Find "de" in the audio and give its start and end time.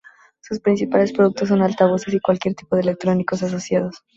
2.75-2.81